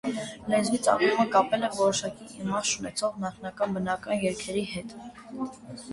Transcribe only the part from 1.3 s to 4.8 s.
կապել է որոշակի իմաստ չունեցող նախնական բնական երգերի